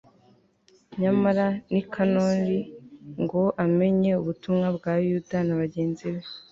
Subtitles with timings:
[1.01, 2.59] nyamara nikanori
[3.21, 6.21] ngo amenye ubutwari bwa yuda na bagenzi be